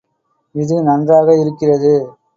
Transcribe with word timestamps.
இது 0.55 0.75
நன்றாக 0.83 1.35
இருக்கிறது. 1.35 1.93